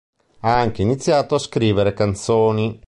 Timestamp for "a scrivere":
1.35-1.93